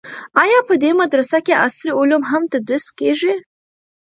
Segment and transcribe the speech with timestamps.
[0.43, 3.33] آیا په دې مدرسه کې عصري علوم هم تدریس کیږي؟